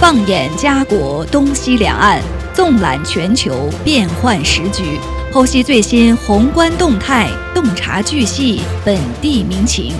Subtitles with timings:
[0.00, 2.22] 放眼家国东西两岸，
[2.54, 4.98] 纵览全球变幻时局，
[5.30, 9.92] 剖析最新宏观动态，洞察巨细本地民情。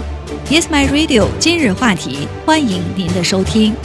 [0.49, 1.27] Yes, my radio。
[1.39, 3.77] 今日话题，欢迎您的收听。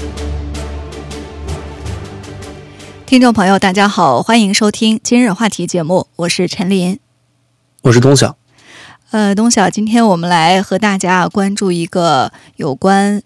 [3.06, 6.98] 听众朋友，大家好，欢迎收听今日话题节目，我是陈林，
[7.82, 8.38] 我是东晓。
[9.12, 13.22] 呃，东晓，今天我们来和大家关注一个有关。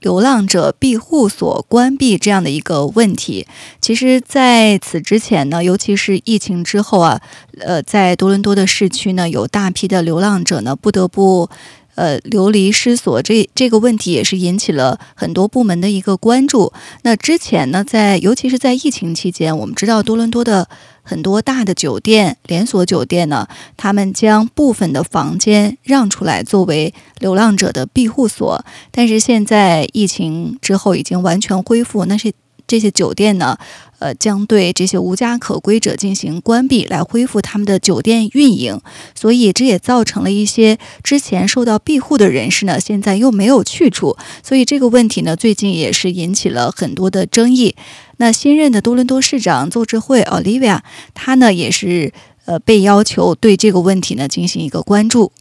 [0.00, 3.46] 流浪者庇护所关闭这样的一个问题，
[3.80, 7.20] 其实在此之前呢，尤其是疫情之后啊，
[7.60, 11.50] 呃，在多伦多的市区呢，有大批的流浪者呢不得不
[11.96, 16.72] 呃流离失所，这这个问题也是引起了很多部门的一个关注。
[17.02, 20.68] 那之前呢，在尤其是在疫情期间，我们知道多伦多的。
[21.08, 23.48] 很多大的酒店、连锁酒店呢，
[23.78, 28.62] 他们将部分的房间让出来作为流浪者的庇护所。
[28.90, 32.30] 但是现在疫情之后已经完全恢复，那些
[32.66, 33.56] 这些酒店呢，
[34.00, 38.78] 呃，将对这些无家可归者进行关闭，来恢复他们的酒店运营。
[39.14, 44.18] 所以这也造成了一些之前受到庇护的人士呢，现在又没有去处。
[44.42, 47.74] 所以这个问题呢，最近也是引起了很多的争议。
[48.18, 50.80] 那新任的多伦多市长邹智慧 Olivia，
[51.14, 52.12] 他呢也是
[52.44, 55.32] 呃被要求对这个问题呢进行一个关注。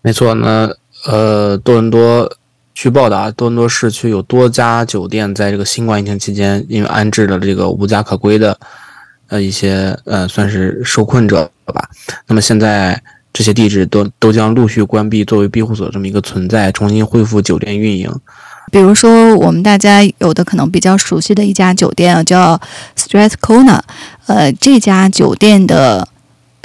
[0.00, 0.72] 没错，那
[1.06, 2.32] 呃多伦多
[2.72, 8.58] 据报道啊，多伦多市区有多家酒店在这个新冠疫情期间，因为安置了这个无家可归的
[9.26, 11.90] 呃一些呃算是受困者吧。
[12.28, 18.08] 那么现在这些地址都都将陆续关闭作为庇护所这么一个存在，重新恢复酒店运营。
[18.70, 22.60] 比如说，我们大家有的可能比较熟悉的一家酒店啊，叫
[22.96, 23.80] Strathcona。
[24.26, 26.06] 呃，这家酒店的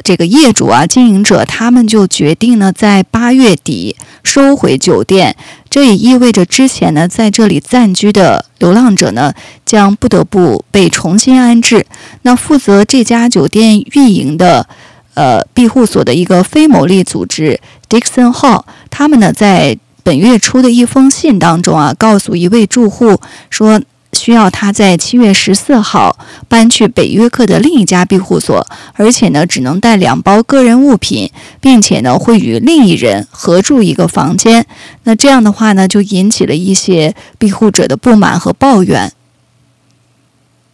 [0.04, 5.36] 这个业主啊、经营者，他们就决定呢，在八月底收回酒店。
[5.70, 9.34] 这也意味着之前呢，在这里暂居的流浪者呢，
[9.66, 11.86] 将不得不被重新安置。
[12.24, 14.68] 那负责这家酒店运营的
[15.14, 19.78] 呃庇护所的一个非牟利组织 Dixon Hall，他们呢在。
[20.04, 23.20] 本月初的一封信当中啊，告诉一位住户
[23.50, 23.82] 说，
[24.12, 26.18] 需要他在七月十四号
[26.50, 31.32] 搬去北约克的另一家庇护所，而且呢，只能带两包个人物品，
[31.62, 34.66] 并且呢，会与另一人合住一个房间。
[35.06, 39.12] 那这样的话呢，就引起了一些庇护者的不满和抱怨。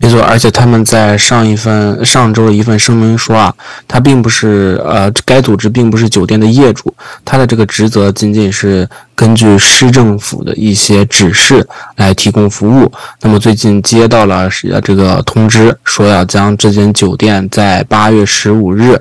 [0.02, 3.54] 没错，而且他们在上一份上周的一份声明说啊，
[3.86, 6.94] 他并不是呃，该组织并不是酒店的业主，
[7.26, 11.68] 他的这个职责仅仅是根据市政府的一些指示
[11.98, 12.90] 来提供服务。
[13.22, 14.50] 那么最近接到了
[14.82, 18.98] 这个通知，说要将这间酒店在八月十五日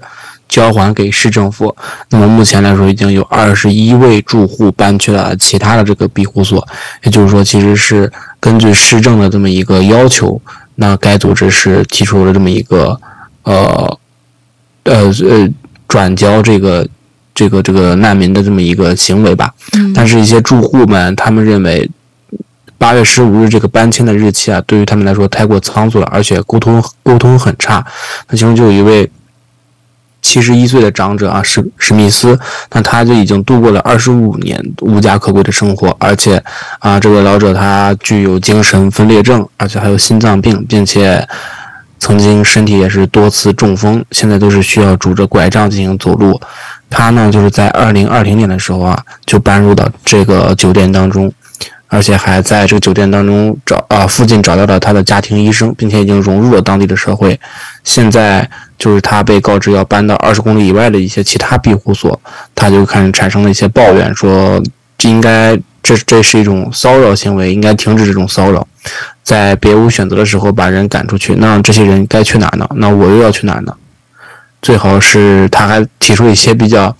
[0.48, 1.74] 交还给市政府。
[2.10, 6.66] 那么目前来说，已经有二十一位住户搬去了其他的这个庇护所，
[7.04, 10.42] 也就是说，其实是根据市政的这么一个要求。
[10.80, 13.00] 那该组织是提出了这么一个，
[13.42, 13.98] 呃，
[14.84, 15.48] 呃呃，
[15.88, 16.86] 转交这个
[17.34, 19.52] 这个这个难民的这么一个行为吧。
[19.72, 19.92] 嗯。
[19.92, 21.90] 但是，一些住户们他们认为，
[22.78, 27.84] 八月十五日这个搬迁的日期啊，对于他们来说太过仓促了，而且沟通沟通很差。
[28.28, 29.10] 那其中就有一位。
[30.20, 32.38] 七十一岁的长者啊，史史密斯，
[32.72, 36.42] 那他就已经度过了二十五年无家可归的生活，而且
[36.80, 41.26] 啊，这个老者他具有精神分裂症，而且还有心脏病，并且
[41.98, 46.40] 曾经身体也是多次中风，现在都是需要拄着拐杖进行走路。
[46.90, 51.32] 他呢，就是在二零二零年的时候啊，就搬入到这个酒店当中。
[51.90, 57.40] 而且还在这个酒店当中找啊附近找到了他的家庭医生，并且已经融入了当地的社会。
[57.82, 58.46] 现在
[58.78, 62.20] 就是他被告知要搬到二十公里以外的一些其他庇护所，
[62.54, 64.62] 他就开始产生了一些抱怨，说
[64.96, 68.66] 这应该这这是一种骚扰行为，应该停止这种骚扰。
[69.22, 72.66] 在别无选择的时候把人赶出去，那这些人该去哪呢？
[72.76, 73.74] 那我又要去哪呢？
[74.62, 76.96] 最好是他还提出一些比较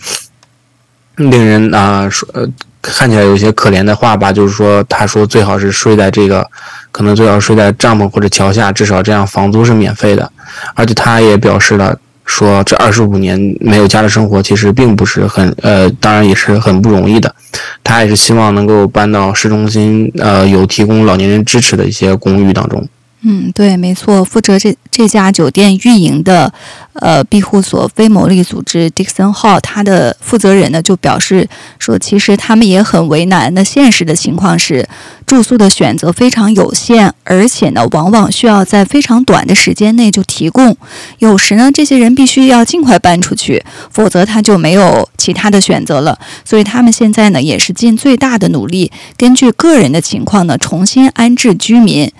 [1.18, 2.48] 令人啊说呃。
[2.80, 6.48] 看起来有些可怜的话吧，就是说，他说最好是睡在这个，
[6.92, 10.30] 可能最好睡在帐篷或者桥下，至少这样房租是免费的。
[10.74, 11.94] 而且他也表示了，
[12.24, 17.34] 说这二十五年没有家的生活其实并不是很，呃，当然也是很不容易的。
[17.82, 22.88] 他也是希望能够搬到市中心，呃，有提供老年人支持的一些公寓当中。
[23.22, 26.52] 嗯，对，没错，负责这这家酒店运营的，
[26.94, 31.48] 呃，庇护所非牟利组织 Dixon Hall，他的负责人呢就表示
[31.80, 33.52] 说，其实他们也很为难。
[33.54, 34.88] 那现实的情况是，
[35.26, 40.76] 住宿的选择非常有限，而且呢，往往需要在非常短的时间内就提供。
[41.18, 46.16] 有时呢，这些人必须要尽快搬出去，否则他就没有其他的选择了。
[46.44, 52.12] 所以他们现在呢，也是尽最大的努力，根据个人的情况呢，重新安置居民。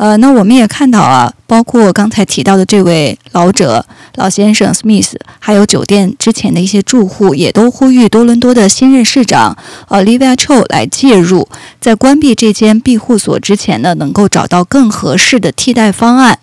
[0.00, 9.54] 呃，那我们也看到啊，包括刚才提到的这位老者老先生 Smith，还有酒店之前的一些住户，也都呼吁多伦多的新任市长
[9.90, 11.46] Olivia Cho 来介入，
[11.82, 16.38] 在关闭这间庇护所之前呢，能够找到更合适的替代方案。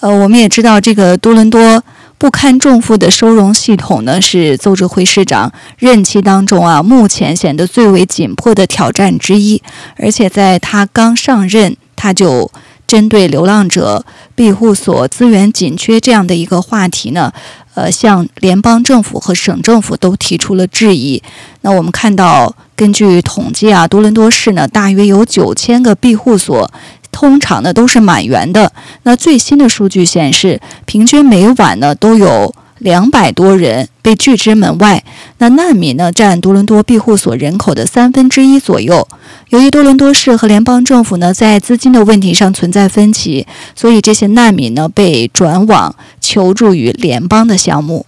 [0.00, 1.84] 呃，我们也知道，这个多伦多
[2.18, 9.62] 不堪重负的收容系统呢，是邹智辉市长任期当中啊，目前显得最为紧迫的挑战之一。
[9.98, 12.50] 而且在他刚上任，他就
[12.88, 14.04] 针对流浪者
[14.34, 17.30] 庇护所资源紧缺这样的一个话题呢，
[17.74, 21.22] 呃，向联邦政府和省政府都提出了质疑。
[21.60, 26.68] 那我们看到，根据统计啊，多伦多市呢大约有九千个庇护所，
[27.12, 28.72] 通常呢都是满员的。
[29.02, 32.54] 那最新的数据显示，平均每晚呢都有。
[32.78, 35.04] 两百多人被拒之门外。
[35.38, 39.06] 那难民呢，占多伦多庇护所人口的三分之一左右。
[39.50, 48.06] 由于多伦多市和联邦政府呢，在资金的问题上存在分歧，所以这些难民呢，被转往求助于联邦的项目。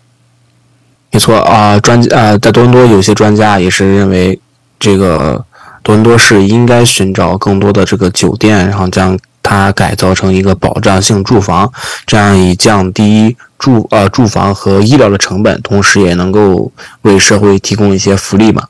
[1.12, 4.38] 没错啊，专呃，在多伦多有些专家也是认为，
[4.78, 5.44] 这个
[5.82, 11.72] 多伦多市应该寻找更多的这个酒店，然后将它改造成一个保障性住房，
[12.06, 13.36] 这样以降低。
[13.60, 16.72] 住呃住房和医疗的成本，同时也能够
[17.02, 18.66] 为社会提供一些福利嘛。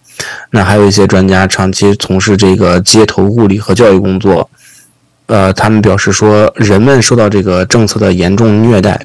[0.51, 4.51] 那还有一些专家长期从事这个街头物理和教育工作，
[5.27, 9.01] 呃，他们表示说，人们受到这个政策的严重虐待，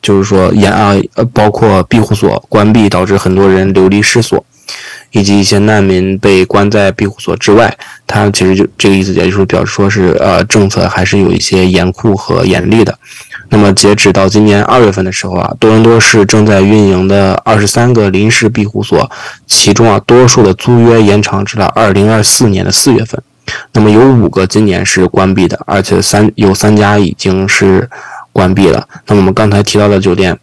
[0.00, 4.44] 就是说严啊呃，包括庇护所关闭导致很多人流离失所，
[5.10, 7.76] 以及一些难民被关在庇护所之外。
[8.06, 12.98] 他其实就这个意思，也就是表示说是呃政策还是有一些严酷和严厉的。
[13.50, 19.10] 那么，截止到今年二月份的时候啊，多伦多市正在运营的二十三个临时庇护所，
[19.46, 23.20] 其中啊，多数的租约延长至了二零二四年的四月份。
[23.72, 27.88] 那么有五个今年是关闭的，而且三有三家已经是
[28.38, 28.88] 关闭了。
[29.06, 30.38] 那我们刚才提到的酒店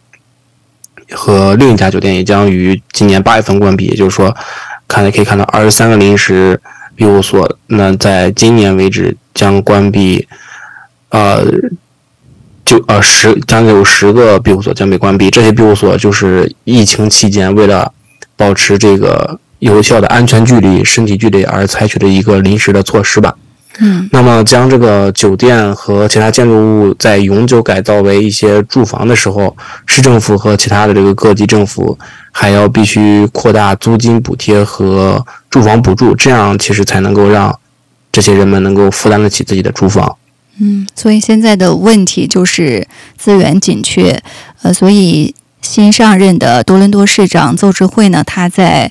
[1.12, 3.86] 和另一家酒店也将于今年八月份关闭。
[3.86, 4.36] 也就是说，
[4.86, 6.60] 看来可以看到二十三个临时
[6.94, 10.28] 庇护所，那在今年为止将关闭，
[11.08, 11.42] 呃。
[12.66, 17.92] 就呃十将近有十个庇护所将被关闭，这些庇护所就是疫情期间为了
[18.34, 23.32] 保持这个有效的安全距离、身体距离而采取的一个临时的措施吧。
[23.78, 31.98] 嗯，那么将这个酒店和其他建筑物在永久改造为一些住房的时候，市政府和其他的这个各级政府
[32.32, 37.54] 还要必须扩大租金补贴和住房补助，这样其实才能够让
[38.10, 40.16] 这些人们能够负担得起自己的住房。
[40.58, 42.88] 嗯，所以现在的问题就是
[43.18, 44.22] 资源紧缺，
[44.62, 48.90] 呃，所以新上任的多伦多市长邹智慧呢，他在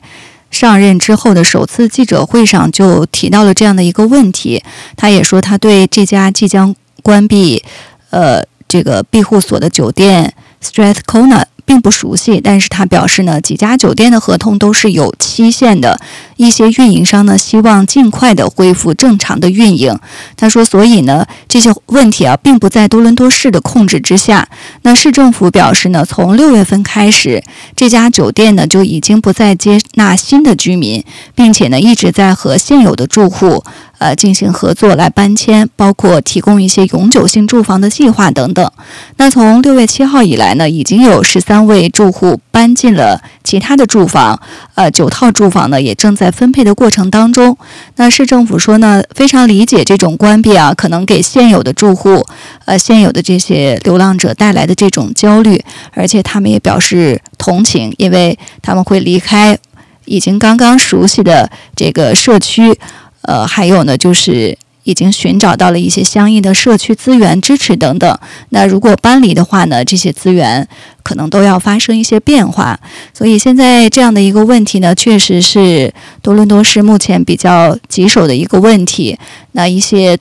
[0.51, 4.63] 上任之后的首次记者会上就提到了这样的一个问题。
[4.95, 7.63] 他也说，他对这家即将关闭，
[8.09, 10.33] 呃，这个庇护所的酒店
[10.63, 11.43] Stress Corner。
[11.65, 15.99] 并不熟悉，但是他表示呢，几家酒店的合同都是有期限的，
[16.37, 19.97] 一些运营商呢希望尽快的恢复正常的运营。
[20.37, 24.47] 他说，所以呢，这些问题啊，并不在多伦多市的控制之下。
[24.83, 27.43] 那市政府表示呢，从六月份开始，
[27.75, 31.03] 这家酒店呢就已经不再接纳新的居民，
[31.33, 33.63] 并且呢一直在和现有的住户。
[33.97, 38.69] 呃，进行合作来搬迁，包括提供一些永久性住房的计划等等。
[39.17, 44.39] 那从六月七号以来呢，已经有十三位住户搬进了其他的住房，
[44.75, 47.57] 呃，九套住房呢也正在分配的过程当中。
[47.95, 52.25] 那市政府说呢，非常理解这种关闭啊，可能给现有的住户，
[52.65, 59.57] 呃，现有的这些流浪者带来的这种焦虑，而且他们也表示同情，因为他们会离开
[60.03, 62.77] 已经刚刚熟悉的这个社区。
[63.25, 68.19] 呃，还有呢，就是已经寻找到了一些相应的社区资源支持等等。
[68.49, 70.67] 那如果搬离的话呢，这些资源
[71.01, 72.79] 可能都要发生一些变化。
[73.11, 79.17] 所以现在这样的一个问题呢，确实是多伦多市目前比较棘手的一个问题。
[79.53, 80.17] 那一些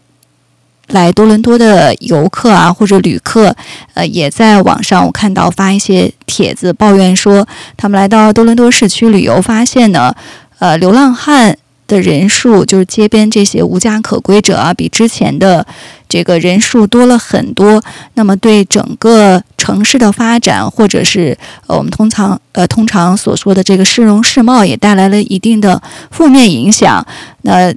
[0.88, 3.54] 来多伦多的游客啊，或者旅客，
[3.92, 7.46] 呃，也在网上我看到发一些帖子抱怨说，
[7.76, 10.14] 他们来到多伦多市区旅游，发现呢，
[10.58, 11.58] 呃，流浪汉。
[11.86, 15.66] 的人数，就是街边这些无家可归者啊，比之前的
[16.08, 17.82] 这个人数多了很多。
[18.14, 21.36] 那么对整个城市的发展，或者是
[21.66, 27.06] 呃我们通常呃通常所说的这个市容市貌，也带来了一定的负面影响。
[27.42, 27.74] 那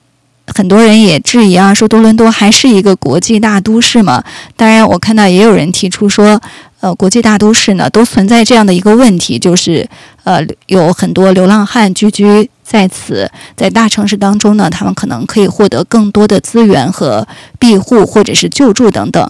[0.56, 4.24] 很多人也质疑啊，说多伦多还是一个国际大都市吗？
[4.56, 6.42] 当然，我看到也有人提出说，
[6.80, 9.88] 呃，国际大都市呢都存在这样的一个问题，就是
[10.24, 17.27] 呃有很多流浪汉聚居在此，在大城市当中呢，他们可能可以获得更多的资源和
[17.60, 19.30] 庇护或者是救助等等。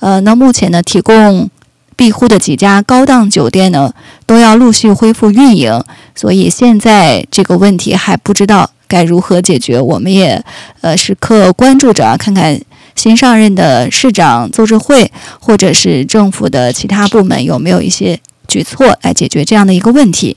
[0.00, 1.48] 呃，那目前呢，提供
[1.96, 3.92] 庇护的几家高档酒店呢，
[4.26, 5.82] 都要陆续恢复运营，
[6.14, 8.70] 所以现在这个问题还不知道。
[8.88, 9.80] 该如何解决？
[9.80, 10.42] 我们也
[10.80, 12.58] 呃时刻关注着，看看
[12.96, 18.18] 新上任的市长邹志慧或者是政府的其他部门有没有一些
[18.48, 20.36] 举措来解决这样的一个问题。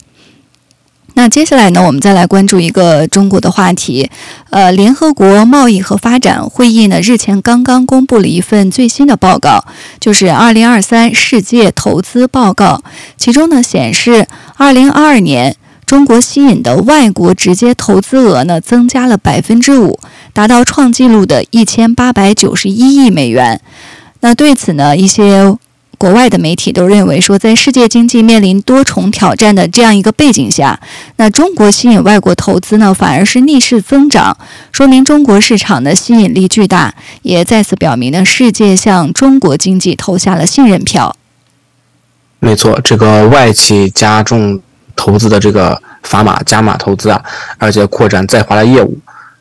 [1.14, 4.10] 那接下来呢，我们再来关注一个中国的话题。
[4.50, 9.66] 呃，联合国贸易和发展会议呢日前刚刚公布了一份最新的报告，
[10.00, 12.82] 就是《二零二三世界投资报告》，
[13.18, 15.58] 其中呢显示，二零二二年。
[15.92, 20.00] 中国吸引的外国直接投资额呢，增加了百分之五，
[20.32, 23.60] 达到创纪录的一千八百九十一亿美元。
[24.22, 25.54] 那对此呢，一些
[25.98, 30.80] 国外的媒体都认为说，在世界经济面临多重挑战的这样一个背景下，
[31.18, 34.38] 那中国吸引外国投资呢，反而是逆势增长，
[34.72, 41.18] 说明中国市场的吸引力巨大，也再次表明呢，世界向中国经济投下了信任票。
[42.40, 44.62] 没错，这个外企加重。
[45.02, 47.20] 投资的这个砝码加码投资啊，
[47.58, 48.96] 而且扩展在华的业务。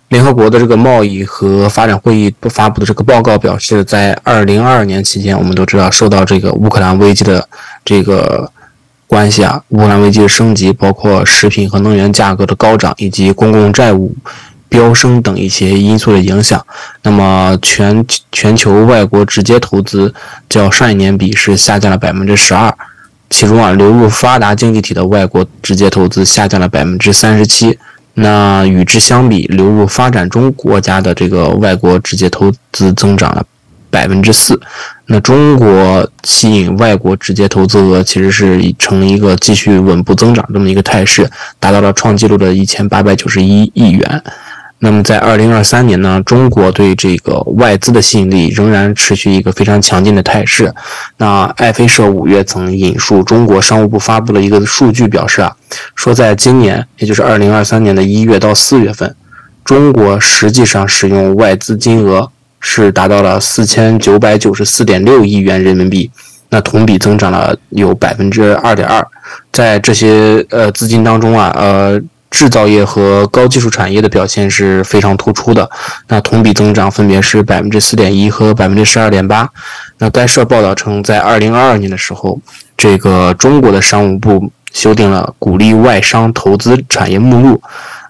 [0.08, 7.46] 联合国的这个贸易和发展会议发布的这个报告表示，在二零二二年期间，我们都知道受到这个乌克兰危机的
[7.84, 8.50] 这个
[9.06, 14.12] 关系啊，乌克兰危机的升级，包括食品和能源价格的高涨，以及公共债务
[14.70, 16.64] 飙升等一些因素的影响。
[17.02, 20.12] 那么全全球外国直接投资
[20.48, 22.74] 较上一年比是下降了百分之十二。
[23.30, 27.78] 其中啊，流入发达经济体的外国直接投资下降了百分之三十七。
[28.14, 33.42] 那与之相比，流入发展中国家的这个外国直接投资增长了
[33.88, 34.60] 百分之四。
[35.06, 44.22] 那中国吸引外国直接投资额其实是呈一个继续稳步增长这么一个态势，达到了创纪录的一千八百九十一亿元。
[44.82, 50.72] 那么在二零二三年呢，中国对这个外资的吸引力仍然持续一个非常强劲的态势。
[51.18, 55.54] 那爱飞社五月曾引述中国商务部发布了一个数据，表示啊，
[55.94, 59.14] 说在今年，也就是二零二三年的一月到四月份，
[59.62, 66.10] 中国实际上使用外资金额是达到了四千九百九十四点六亿元人民币，
[66.48, 69.06] 那同比增长了有百分之二点二。
[69.52, 72.00] 在这些呃资金当中啊，呃。
[72.30, 75.68] 制造业和高技术产业的表现是非常突出的，
[76.06, 79.48] 那同比增长分别是百分之四点一和百分之十二点八。
[79.98, 82.38] 那该社报道称，在二零二二年的时候，
[82.76, 87.60] 这个中国的商务部修订了鼓励外商投资产业目录，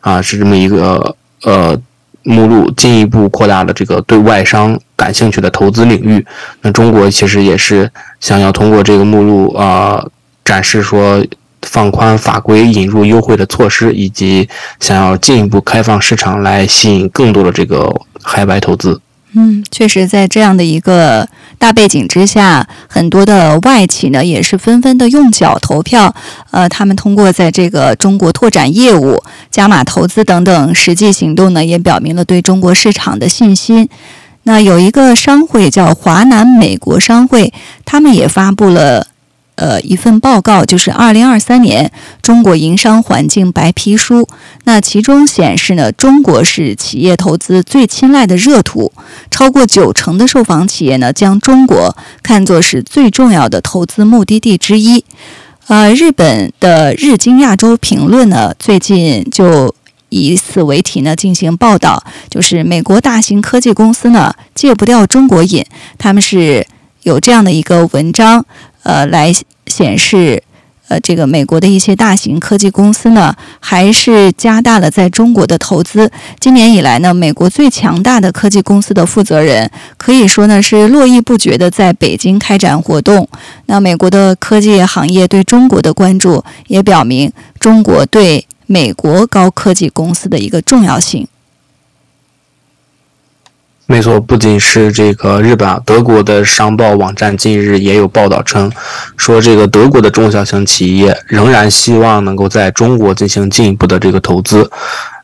[0.01, 1.77] 啊，是这么一个呃
[2.23, 6.25] 目录，进一步扩大了这个对外商感兴趣的投资领域。
[6.61, 10.07] 那中国其实也是想要通过这个目录啊，
[10.45, 11.25] 展示说。
[11.63, 14.49] 放宽法规、引入优惠的措施，以及
[14.81, 19.01] 想要进一步开放市场来吸引更多的这个海外投资。
[19.33, 26.13] 嗯，确实，在这样的一个大背景之下，很多的外企呢也是纷纷的用脚投票。
[26.51, 33.89] 呃，他们通过在这个中国拓展业务、加码投资等等实际行动呢，也表明了对中国市场的信心。
[34.43, 37.53] 那有一个商会叫华南美国商会，
[37.85, 39.07] 他们也发布了。
[39.61, 44.27] 呃，一份报告就是二零二三年中国营商环境白皮书。
[44.65, 48.91] 那其中显示呢，中国是企业投资最青睐的热土，
[49.31, 55.05] 超过九成的受访企业呢将中国看作是最重要的投资目的地之一。
[55.67, 59.75] 呃，日本的日经亚洲评论呢，最近就
[60.09, 65.63] 以此为题呢进行报道，就是美国大型科技公司呢戒不掉中国瘾，
[65.99, 66.67] 他们是
[67.03, 68.47] 有这样的一个文章。
[68.83, 69.33] 呃，来
[69.67, 70.43] 显示，
[70.89, 76.11] 呃，这个美国的一些大型科技公司呢，还是加大了在中国的投资。
[76.41, 83.29] 今年以来呢，美国最强大的科技公司的负责人可以说呢是络绎不绝的在北京开展活动。
[83.67, 91.29] 那美国的科技行业对中国的关注，也表明中国对美国高科技公司的一个重要性。
[93.87, 98.71] 没错，不仅是这个日本啊，德国的商报网站近日也有报道称，
[99.17, 104.71] 说这个德国的中小型企业仍然希望能够在中国进行进一步的这个投资。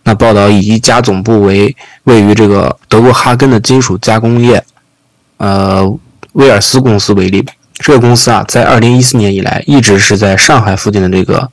[0.03, 4.61] 那报道以一家总部为位于这个德国哈根的金属加工业，
[5.37, 5.99] 呃，
[6.33, 11.49] 威尔斯公司为例，这个公司啊，在二零一四年以来一直是在上海附近的这个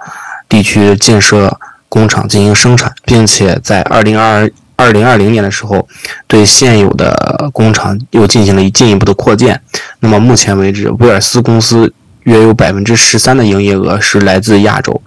[0.50, 1.56] 地区建设
[1.90, 4.50] 工厂进行生产，并且在二零二
[4.84, 5.88] 二零二零年的时候，
[6.28, 9.60] 对现有的工厂又进行了进一步的扩建。
[10.02, 15.02] 那么目前为止，威尔斯公司约有百分之十三的营业额是来自亚洲。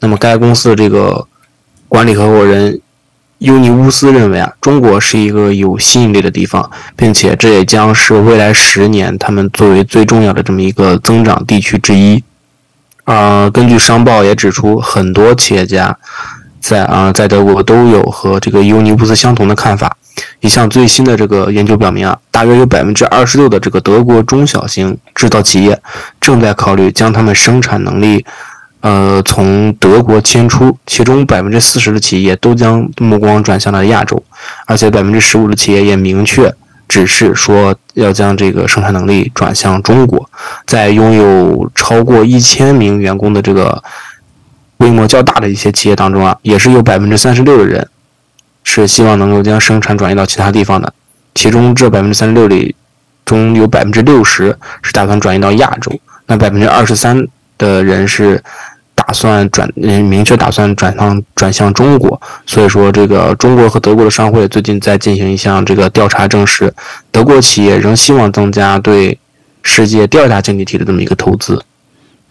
[0.00, 1.26] 那么该公司的这个
[1.88, 2.80] 管理合伙人。
[3.38, 12.22] 尤尼乌斯认为啊，中国是一个有吸引力的地方，并且这也将是未来十年他们作为最重要的这么一个增长地区之一。
[13.02, 15.98] 啊，根据商报也指出，很多企业家
[16.62, 19.94] 在啊在德国都有和这个尤尼乌斯相同的看法。
[20.40, 25.78] 一项最新的这个研究表明啊，大约有百分之二十六的这个德国中小型制造企业
[26.20, 28.24] 正在考虑将他们生产能力。
[28.80, 34.20] 呃，从德国迁出，其中百分之四十的企业都将目光转向了亚洲，
[34.66, 36.52] 而且百分之十五的企业也明确
[36.88, 40.28] 指示说要将这个生产能力转向中国。
[40.66, 43.80] 在拥有超过一千名员工的这个
[44.82, 47.86] 规模较大的一些企业当中啊，也是有百分之三十六的人
[48.64, 50.92] 是希望能够将生产转移到其他地方的，
[51.36, 52.74] 其中这百分之三十六里
[53.24, 55.92] 中有百分之六十是打算转移到亚洲，
[56.26, 57.24] 那百分之二十三
[57.56, 58.42] 的人是。
[58.94, 66.72] 打算转，嗯，明确打算转向转向中国，所以说这个中国和德国的商会最近在进行一项这个调查，证实
[67.10, 69.18] 德国企业仍希望增加对
[69.62, 71.60] 世界第二大经济体的这么一个投资。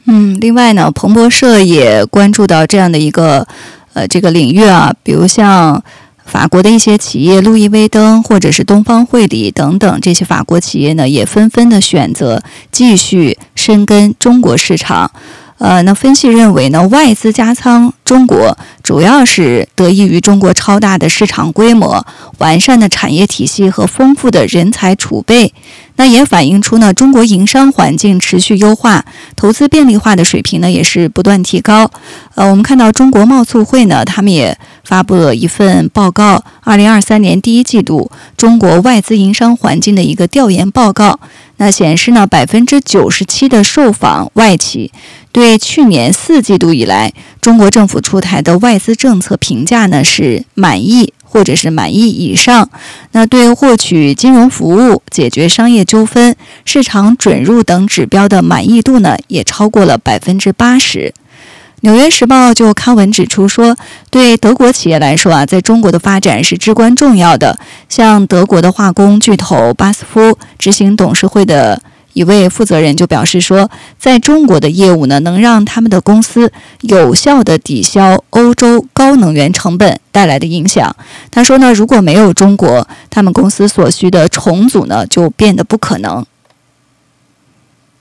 [0.06, 3.48] 嗯，另外呢，彭博社也关注到这样的一个
[3.94, 5.84] 呃这个领域啊，比如像
[6.26, 12.42] 法国的一些企业，路易威登或者是东方汇理等等这些法国企业呢，也纷纷的选择
[12.72, 15.12] 继续深耕中国市场。
[15.62, 22.04] 呃，那分析认为呢，外资加仓中国主要是得益于中国超大的市场规模、
[22.40, 25.54] 完善的产业体系和丰富的人才储备。
[25.98, 31.92] 那也反映出呢，中国营商环境持续优化，投资便利化的水平呢也是不断提高。
[32.34, 41.20] 呃，我们看到中国贸促会呢，他们也发布了一份报告，二零二三年第一季度中国外资营商环境的一个调研报告。
[41.64, 44.92] 那显示呢，百分之九十七的受访外企
[45.32, 52.68] 对去年四季度以来中国政府出台的外资政策评价呢是满意或者是满意以上。
[53.12, 56.36] 那对获取金融服务、解决商业纠纷、
[56.66, 61.14] 市场准入等指标的满意度呢也超过了百分之八十。
[61.82, 63.76] 《纽约时报》就刊文指出说，
[64.12, 67.58] 对德国企业来说啊，在中国的发展是至关重要的。
[67.90, 71.82] 像德国的化工巨头巴斯夫执行董事会的
[72.14, 80.96] 一位负责人就表示说，在中国的业务呢，能让他们的公司有效地抵消欧洲高能源成本带来的影响。
[81.32, 86.24] 他说呢，如果没有中国，他们公司所需的重组呢，就变得不可能。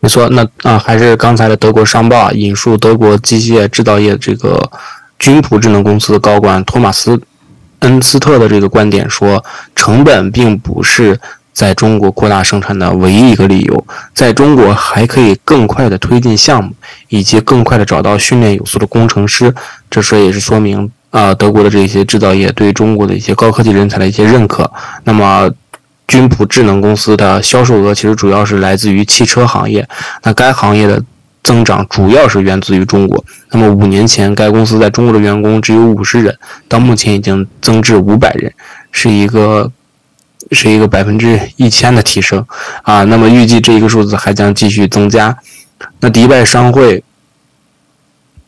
[0.02, 4.58] 没错，那啊还是刚才的德国商报引述德国机械制造业这个
[5.18, 7.20] 军普智能公司的高管托马斯
[7.80, 9.44] 恩斯特的这个观点说，
[9.76, 11.20] 成本并不是
[11.52, 16.72] 在中国扩大生产的唯一一个理由，在中国还可以更快的推进项目，
[17.08, 19.54] 以及更快的找到训练有素的工程师。
[19.90, 24.72] 这说也是说明啊德国的这些制造业对中国的一些高科技人才的一些认可。
[25.04, 25.50] 那么。
[26.10, 29.88] 君普智能公司的销售额其实主要是来自于汽车行业，
[30.24, 31.00] 那该行业的
[31.44, 33.24] 增长主要是源自于中国。
[33.52, 38.52] 那么五年前，该公司在中国的员工只有五十人，到目前已经增至五百人，
[38.90, 39.70] 是一个
[40.50, 42.44] 是一个百分之一千的提升
[42.82, 43.04] 啊。
[43.04, 45.36] 那么预计这一个数字还将继续增加。
[46.00, 47.04] 那迪拜商会。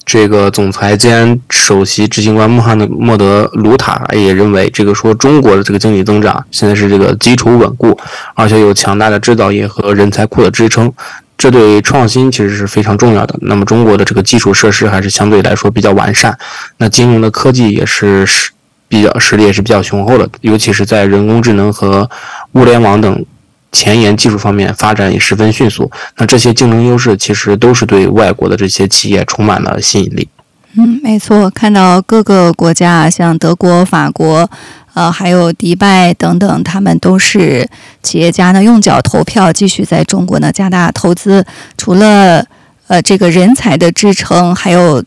[0.04, 7.96] 这个总裁兼首席执行官穆罕默德·卢塔也认为，这个说中国的这个经济增长现在是这个基础稳固，
[8.34, 10.92] 而且有强大的制造业和人才库的支撑，
[11.38, 13.38] 这对创新其实是非常重要的。
[13.42, 16.36] 那么中国的这个基础设施还是相对来说比较完善，
[16.78, 18.50] 那金融的科技也是实
[18.88, 22.10] 比较实力也是比较雄厚的，尤其是在人工智能和
[22.52, 23.24] 物联网等。
[23.72, 30.28] 前沿技术方面发展也十分迅速，那这些竞争优势其实都是对外国的这些企业充满了吸引力。
[30.74, 34.48] 嗯，没错，看到各个国家，像德国、法国，
[34.94, 37.68] 呃，还有迪拜等等，他们都是
[38.02, 41.44] 企业家呢，用脚投票，继续在中国呢加大投资。
[41.76, 42.46] 除了
[42.86, 45.02] 呃这个人才的支撑，还有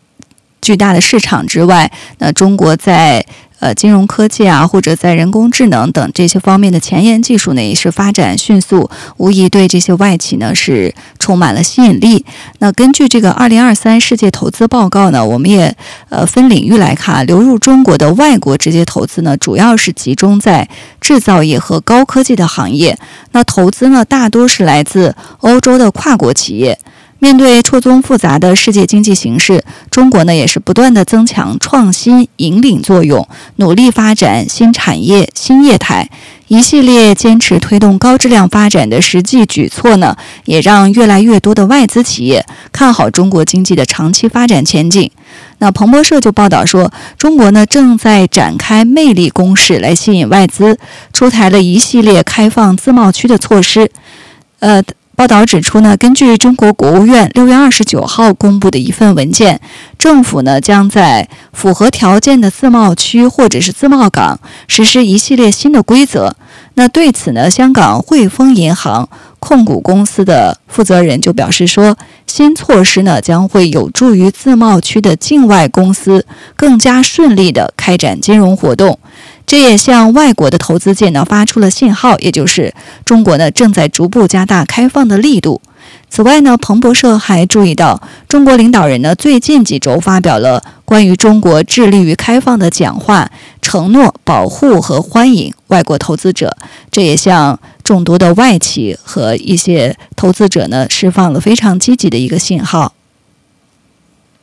[0.61, 3.25] 巨大的市场之外，那中国在。
[3.65, 12.23] 呃金融科技啊，或者在人工智能等这些方面的前沿技术呢，也是发展迅速，无疑对这些外企呢是充满了吸引力。
[12.59, 15.75] 那根据这个二零二三世界投资报告呢，我们也
[16.09, 20.69] 呃分领域来看，流入中国的外国直接投资呢，主要是集中在
[21.01, 22.95] 制造业和高科技的行业。
[23.31, 26.77] 那投资呢，大多是来自欧洲的跨国企业。
[27.19, 36.09] 面对错综复杂的世界经济形势，中国呢也是不断的增强创新引领作用，努力发展新产业新业态。
[36.47, 45.09] 一系列坚持推动高质量发展的实际举措呢，也让越来越多的外资企业看好中国经济的长期发展前景。
[45.57, 50.77] 那彭博社就报道说，中国呢正在展开魅力攻势来吸引外资，
[51.11, 53.89] 出台了一系列开放自贸区的措施。
[54.59, 54.83] 呃。
[55.15, 59.61] 报道指出呢，根据中国国务院六月二十九号公布的一份文件，
[59.97, 66.35] 政府呢将在符合条件的自贸区或者是自贸港实施一系列新的规则。
[66.73, 69.07] 那对此呢，香港汇丰银行
[69.39, 71.95] 控股公司的负责人就表示说，
[72.27, 76.25] 新措施呢将会有助于自贸区的境外公司
[76.57, 78.99] 更加顺利地开展金融活动。
[79.45, 82.73] 这也向外国的投资界呢发出了信号，也就是
[83.05, 85.61] 中国呢正在逐步加大开放的力度。
[86.09, 93.29] 此外呢，彭博社还注意到，中国领导人呢最近几周发表了关于中国致力于开放的讲话，
[93.61, 96.57] 承诺保护和欢迎外国投资者。
[96.89, 102.94] 这也向众多的外企和一些投资者呢释放了非常积极的一个信号。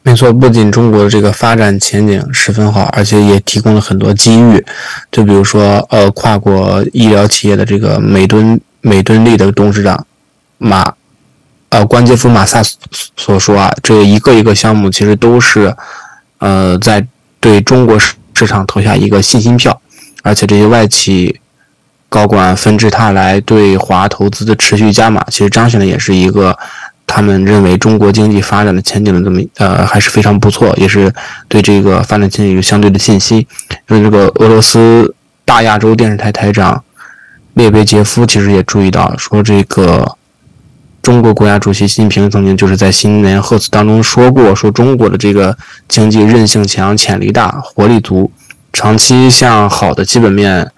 [0.05, 4.63] 没错，不仅中国的这个发展前景十分好，而且也提供了很多机遇。
[5.13, 10.05] 就比如说，呃，跨国医疗企业的这个美敦美敦力的董事长
[10.59, 10.93] 马，
[11.69, 12.61] 呃，关杰夫马萨
[13.17, 15.73] 所说啊，这一个一个项目其实都是，
[16.39, 17.07] 呃，在
[17.39, 19.81] 对中国市市场投下一个信心票。
[20.25, 21.41] 而且这些外企
[22.09, 26.59] 高管纷至沓来，对华投资的持续加码，其实彰显的也是一个。
[27.15, 31.13] 他们认为中国经济发展的前景的这么呃还是非常不错，也是
[31.47, 33.47] 对这个发展前景有相对的信心。
[33.89, 36.83] 因为这个俄罗斯大亚洲电视台台长
[37.53, 40.17] 列贝杰夫其实也注意到，说这个
[41.03, 45.55] 中国国家主席习近平曾经就是在新年贺词当中说过，说中国的这个
[45.87, 48.33] 经济韧性强、潜力大、活力足，
[48.73, 50.71] 长期向好的基本面。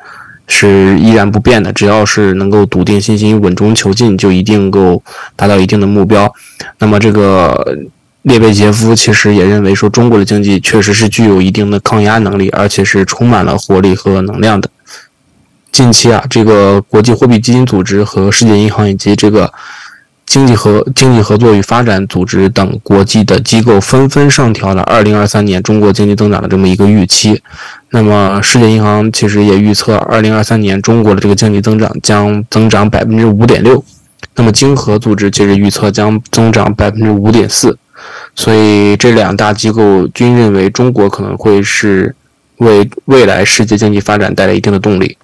[0.47, 5.03] 是依然不变的，只要是能够笃定信心、稳中求进，就一定够
[5.37, 6.33] 达到一定的目标。
[6.79, 7.77] 那么，这个
[8.23, 14.71] 列贝杰夫其实也认为说，中国的经济确实是具有一定的抗压能力，而且是充满了活力和能量的。
[15.73, 19.53] 近期啊，这个国际货币基金组织和世界银行以及这个。
[20.27, 27.41] 经济和经济合作与发展组织等国际的机构纷纷上调了2023年中国经济增长的这么一个预期。
[27.91, 33.85] 那么，世界银行其实也预测2023年中国的这个经济增长将增长百分之五点六。
[34.35, 37.79] 那么，经合组织其实预测将增长百分之五点四。
[38.35, 42.13] 所以，这两大机构均认为中国可能会是
[42.57, 45.17] 为未来世界经济发展带来一定的动力。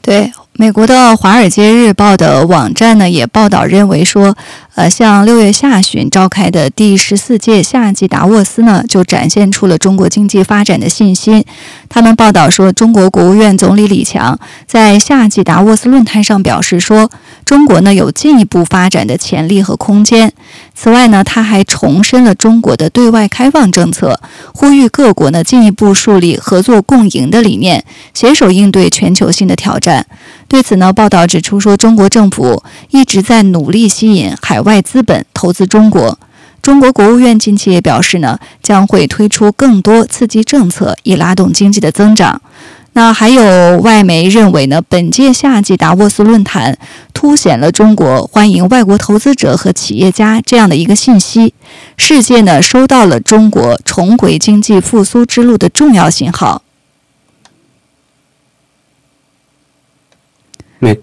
[0.00, 0.32] 对。
[0.60, 4.36] 美国的《华尔街日报》的网站呢，也报道认为说，
[4.78, 11.44] 呃，像六月下旬召开的第十四届夏季达沃斯呢，就展现出了中国经济发展的信心。
[11.88, 14.38] 他们报道说，中国国务院总理李强
[14.68, 17.10] 在夏季达沃斯论坛上表示说，
[17.44, 20.32] 中国呢有进一步发展的潜力和空间。
[20.76, 24.20] 此外呢，他还重申了中国的对外开放政策，
[24.54, 30.06] 呼吁各国呢进一步树立合作共赢的理念，携手应对全球性的挑战。
[30.46, 36.18] 对此呢，报道指出说，中国政府一直在努力吸引海外外资本投资中国。
[36.60, 42.42] 中国国务院近期也表示呢，将会推出更多刺激政策，以拉动经济的增长。
[42.92, 46.76] 那还有外媒认为呢，本届夏季达沃斯论坛
[47.14, 51.54] 凸显了中国欢迎外国投资者和企业家这样的一个信息。
[51.96, 56.62] 世界呢，收到了中国重回经济复苏之路的重要信号。
[60.80, 60.98] 没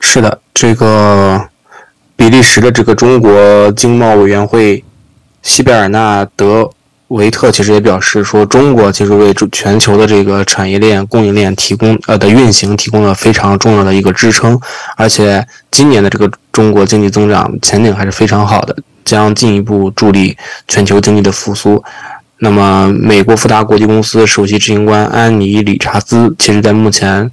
[0.00, 1.49] 是的，这个
[2.30, 4.82] 利时的这个中国经贸委员会
[5.42, 6.70] 西贝尔纳德
[7.08, 14.58] 维特其实也表示说，中国其实为全球的这个产业链供应链提供呃的运行提供了非常重要的一个支撑，
[14.96, 20.36] 而且今年的这个中国经济增长前景还是非常好的，将进一步助力
[20.68, 21.82] 全球经济的复苏。
[22.38, 27.30] 那么，美国富达国际公司首席执行官安妮理查兹其实在目前。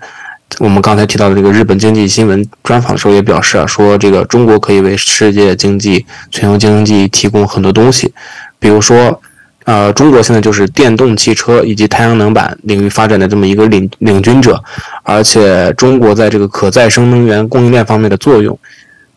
[0.60, 8.12] 我们刚才提到的这个日本经济新闻专访的时候也表示啊，说这个中国可以为世界经济、全球经济提供很多东西，
[8.57, 9.21] 比如说
[9.65, 14.63] 呃，中国现在就是电动汽车以及太阳能板领域发展的这么一个领领军者，
[15.03, 18.57] 而且中国在这个可再生能源供应链方面的作用。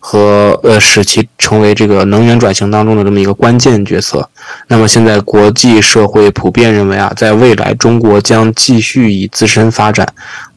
[0.02, 4.26] 和呃，使其成为这个能源转型当中的这么一个关键角色。
[4.68, 10.08] 那么现在国际社会普遍认为啊，在未来中国将继续以自身发展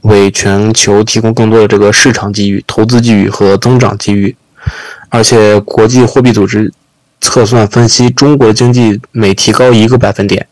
[0.03, 4.34] 为全球提供更多的这个市场机遇、投资机遇和增长机遇。
[5.10, 6.71] 而且国际货币组织
[7.19, 10.47] 测算分析，中国经济每提高一个百分点，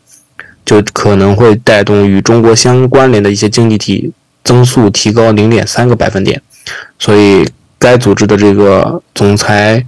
[0.66, 4.12] 就可能会带动与中国相关联的一些经济体
[4.44, 6.42] 增速提高零点三个百分点。
[6.98, 7.48] 所以。
[7.82, 9.84] 该组织的这个总裁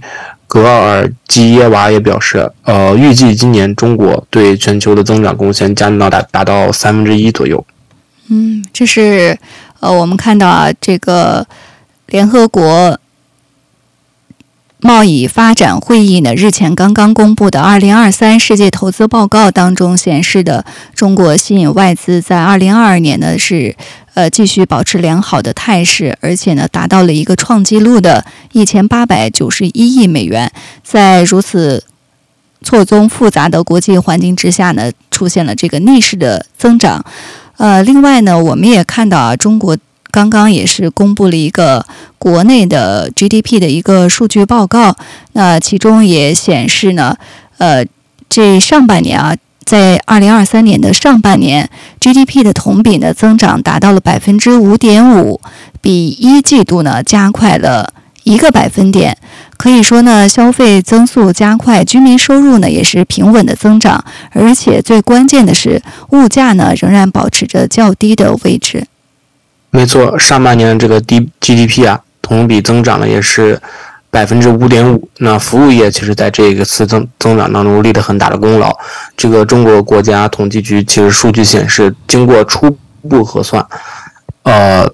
[0.47, 7.65] 格奥尔基耶娃也表示，呃，预计今年中国对全球的增长贡献将到达达到三分之一左右。
[8.27, 9.37] 嗯，这是
[9.79, 11.47] 呃，我们看到啊，这个
[12.07, 12.99] 联合国
[14.85, 23.75] 贸易发展会议呢日前刚刚公布的二零二三世界投资报告当中显示的，中国吸引外资在二零二二年呢是。
[24.13, 30.49] 呃，继续保持良好的态势，而且呢，达到了一个创纪录的一千八百九十一亿美元。
[30.81, 31.83] 在如此
[32.61, 37.03] 错综复杂的国际环境之下呢，出现了这个逆势的增长。
[37.57, 39.77] 呃，另外呢，我们也看到啊，中国
[40.15, 41.85] 刚刚也是公布了一个
[42.17, 44.95] 国内的 GDP 的一个数据报告，
[45.33, 47.17] 那其中也显示呢，
[47.57, 47.85] 呃，
[48.29, 49.35] 这上半年啊。
[49.65, 51.67] 在二零二三年的上半年
[51.99, 55.41] ，GDP 的同比呢增长达到了百分之五点五，
[55.81, 57.91] 比一季度呢加快了
[58.23, 59.17] 一个百分点。
[59.57, 68.85] 可以说呢，消费增速加快，居民收入呢也是平稳的增长，而且最关键的是，物价呢仍然保持着较低的位置。
[69.75, 73.61] 没错，上半年这个低 GDP 啊，同比增长了也是。
[74.11, 78.73] 百分之五点五，那服务业其实在这个次增增长当中立了很大的功劳。
[79.17, 82.77] 这个中国国家统计局其实数据显示，经过初
[83.09, 83.67] 步核算，
[84.43, 84.89] 呃，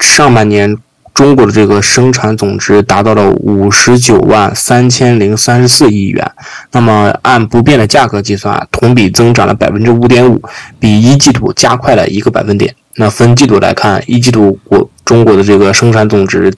[0.00, 0.76] 上半年
[1.14, 6.28] 中国的这个生产总值达到了五十九万三千零三十四亿元。
[6.72, 10.42] 那么按不变的价格计算，同比增长了百分之五点五，
[10.80, 12.74] 比一季度加快了一个百分点。
[12.96, 16.52] 那分季度来看，一季度国中国的这个生产总值。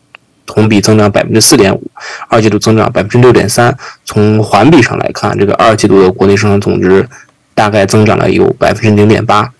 [0.50, 1.90] 同比增长百分之四点五，
[2.26, 3.76] 二季度增长百分之六点三。
[4.06, 7.06] 从环比上来看，这个二季度的国内生产总值
[7.54, 9.52] 大概增长了有百分之零点八。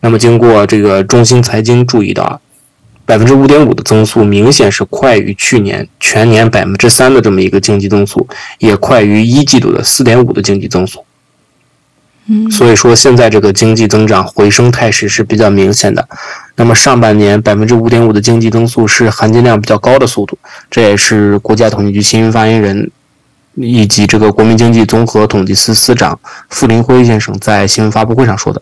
[0.00, 2.40] 那么，经过这个中兴财经注意到，
[3.04, 8.26] 百分之五点五的增速明显是快于去年全年百分之三的这么一个经济增速，
[8.58, 11.04] 也快于一季度的四点五的经济增速。
[12.50, 16.08] 所以说，现在这个经济增长回升态势是比较明显的。
[16.56, 20.38] 那么上半年百分之五点五的经济增速是含金量比较高的速度，
[20.70, 22.90] 这也是国家统计局新闻发言人
[23.54, 26.18] 以及这个国民经济综合统计司司长
[26.48, 28.60] 傅林辉先生在新闻发布会上说的。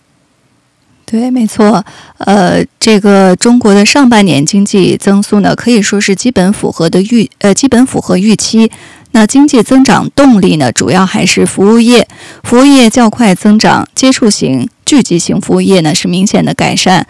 [1.04, 1.84] 对，没错，
[2.18, 8.70] 呃，这个中国的上半年经济增速呢，可以说是基本符合的预，呃，基本符合预期。
[9.12, 12.06] 那经济增长动力呢，主要还是服务业，
[12.44, 17.04] 服务业较快增长，接触型、聚集型服务业呢是明显的改善。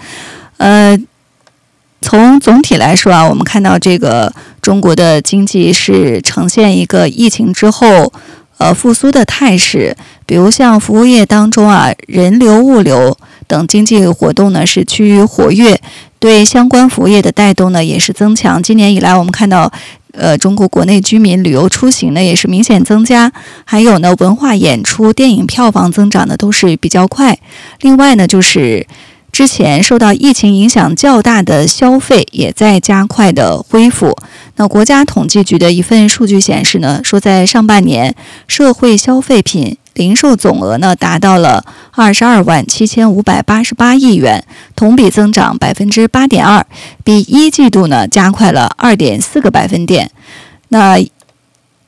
[0.57, 0.99] 呃，
[2.01, 4.33] 从总体来说啊，我们看到这个
[4.63, 8.11] 中国的经济是呈现一个疫情之后
[8.57, 15.79] 呃复苏的态势，比如像服务业当中啊，人流、物流等经济活动呢是趋于活跃，
[16.19, 18.63] 对相关服务业的带动呢也是增强。
[18.63, 19.71] 今年以来，我们看到。
[20.13, 23.33] 呃，中国国内居民旅游出行呢也是明显增加，
[23.65, 27.39] 还有呢，文化演出、电影票房增长呢都是比较快。
[27.81, 28.87] 另外呢，就是
[29.33, 34.17] 之前受到疫情影响较大的消费也在加快的恢复。
[34.57, 38.15] 那国家统计局的一份数据显示呢，说在上半年
[38.49, 39.77] 社会消费品。
[40.01, 44.43] 零售总额呢达到了二十二万七千五百八十八亿元，
[44.75, 46.65] 同比增长百分之八点二，
[47.05, 50.11] 比一季度呢加快了二点四个百分点。
[50.69, 50.99] 那。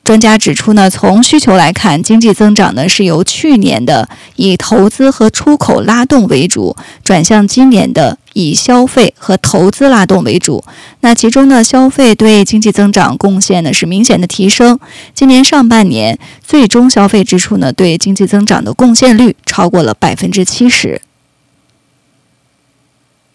[0.03, 10.61] 专家指出呢，从需求来看，经济增长呢是由去年的以投资和出口拉动为主，转向今年的以消费和投资拉动为主。
[10.99, 14.77] 那其中呢，消费对经济增长贡献呢是明显的提升。
[15.13, 21.01] 今年上半年最终消费支出呢对经济增长的贡献率超过了百分之七十。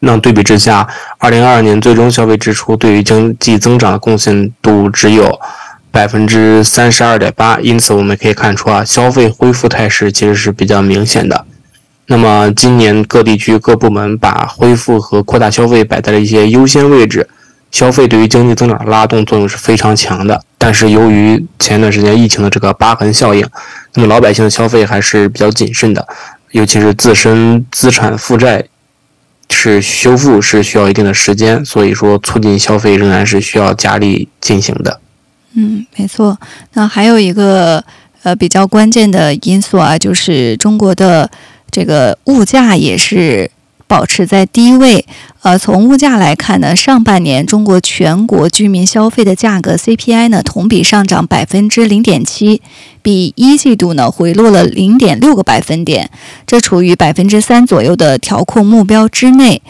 [0.00, 5.40] 那对比之下，二零二二年最终消费支出对于经济增长的贡献度只有。
[5.90, 11.44] 百分之三十二点八，因此我们可以看出啊，消费恢复态势其实是比较明显的。
[12.07, 17.29] 那么今年各地区各部门把恢复和扩大消费摆在了一些优先位置，
[17.70, 20.42] 消费对于经济增长的拉动作用是非常强的。
[20.57, 23.46] 但是由于前段时间疫情的这个疤痕效应，
[23.94, 26.07] 那么老百姓的消费还是比较谨慎的，
[26.53, 28.64] 尤其是自身资产负债
[29.51, 35.01] 是修复是需要一定的时间，所以说促进消费仍然是需要加力进行的。
[35.54, 36.38] 嗯，没错。
[36.74, 37.84] 那还有一个
[38.22, 41.30] 呃比较关键的因素啊，就是中国的
[41.70, 43.50] 这个物价也是。
[43.88, 45.06] 保持在低位，
[45.40, 52.61] 呃，从物价来看呢，上半年中国全国居民消费的价格 CPI 呢同比上涨百分之零点七，
[53.00, 56.11] 比一季度呢回落了零点六个百分点，
[56.46, 59.62] 这处于百分之三左右的调控目标之内。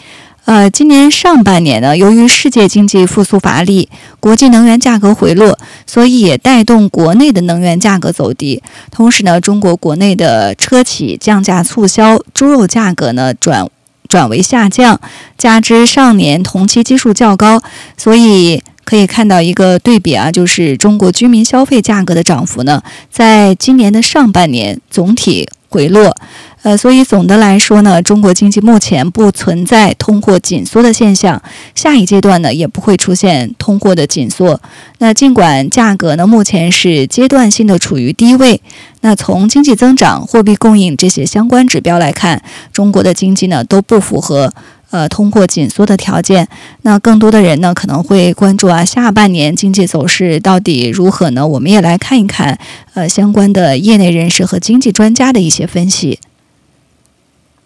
[0.49, 3.87] 呃，今年上半年呢，由于世界经济复苏乏力，
[4.19, 8.59] 国际能源价格回落，所以也带动国内的能源价格走低。
[8.89, 13.69] 同时呢，中国国内的车企降价促销，猪肉价格呢转。
[14.07, 14.99] 转为下降，
[15.37, 17.61] 加之上年同期基数较高，
[17.95, 22.81] 所以可以看到一个对比啊，就是中国居民消费价格的涨幅呢，
[23.11, 26.17] 在今年的上半年总体回落。
[26.61, 31.41] 呃，所以总的来说呢，中国经济目前不存在通货紧缩的现象，
[31.73, 34.59] 下一阶段呢也不会出现通货的紧缩。
[34.97, 38.61] 那尽管价格呢目前是阶段性的处于低位，
[38.99, 42.43] 那从经济增长、货币供应这些相关指标来看，
[42.73, 44.53] 中国的经济呢都不符合
[44.89, 46.45] 呃通货紧缩的条件。
[46.81, 51.47] 那更多的人呢可能会关注啊，下半年经济走势到底如何呢？
[51.47, 52.59] 我们也来看一看
[52.95, 56.19] 呃相关的业内人士和经济专家的一些分析。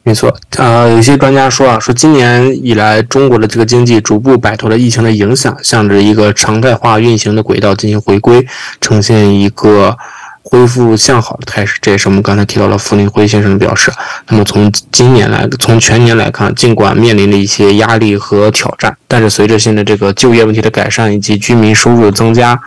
[0.05, 8.45] 没错，啊，有些专家说啊，说今年以来中国的这个经济逐步摆脱了疫情的影响，向着一个常态化运行的轨道进行回归，
[8.81, 9.97] 呈现一个
[10.41, 11.77] 恢复向好的态势。
[11.81, 13.93] 这也是我们刚才提到了傅林辉先生的表示。
[14.27, 22.59] 那么从今年来，从全年来看，尽管面临了一些压力和挑战，但是随着现在这个就业问题的改善以及居民收入增加，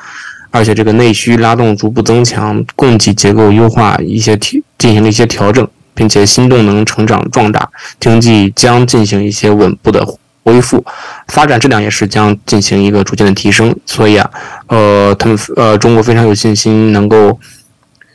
[0.51, 5.69] 而且这个内需拉动逐步增强，供给结构优化一些调进行了一些调整。
[5.97, 10.07] 并且新动能成长壮大，经济将进行一些稳步的
[10.45, 10.85] 恢复，
[11.27, 13.75] 发展质量也是将进行一个逐渐的提升。
[13.85, 14.31] 所以啊，
[14.69, 17.41] 呃，他们呃，中国非常有信心，能够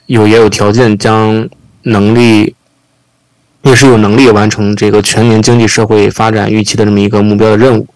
[0.06, 1.50] 有也有条件将
[1.82, 2.56] 能力，
[3.64, 7.88] 也是有能力完成这个全年经济社会发展预期的这么一个目标的任务。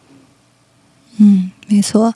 [1.19, 2.13] 嗯，没错。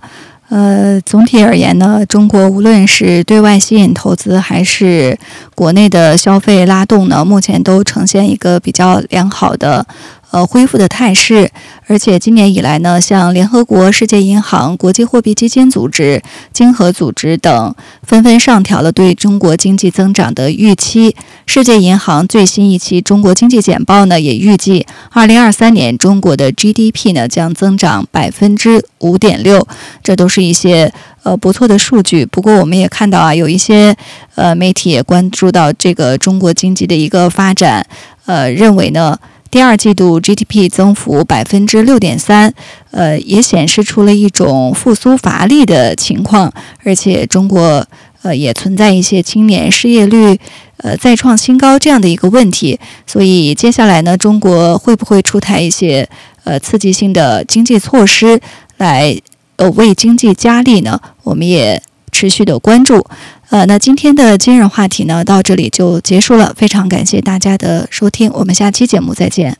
[0.49, 5.17] 呃，总体而言呢，中国无论是对外吸引投资，还是
[5.53, 9.85] 国内的消费拉动呢，目前都呈现一个比较良好的。
[10.31, 11.49] 呃，恢复的态势，
[11.87, 16.21] 而且今年以来呢，像联合国、世界银行、国际货币基金组织、
[16.53, 21.15] 经合组织等纷纷上调了对中国经济增长的预期。
[21.47, 29.67] 世界银行最新一期中国经济简报呢，也预计二零二三年中国的 GDP 呢将增长百分之五点六，
[30.03, 32.23] 这都是一些呃不错的数据。
[32.23, 33.95] 不过我们也看到啊，有一些
[34.35, 37.83] 呃媒体也关注到这个中国经济的一个发展，
[38.27, 39.17] 呃，认为呢。
[39.51, 42.53] 第二季度 GDP 增幅百分之六点三，
[42.91, 47.85] 呃，也显示出了一种复苏乏力的情况，而且中国
[48.21, 50.39] 呃也存在一些青年失业率
[50.77, 56.07] 呃再创新高这样的一个问题，所以接下来呢，中国会不会出台一些
[56.43, 58.39] 呃刺激性的经济措施
[58.77, 59.19] 来
[59.55, 60.99] 呃为经济加力呢？
[61.23, 61.81] 我们也
[62.11, 63.03] 持续的关注。
[63.49, 66.53] 呃，那今天的今日话题呢，到这里就结束了。
[66.55, 69.57] 非常感谢大家的收听，我们下期节目再见。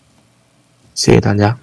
[0.93, 1.57] 谢谢大家。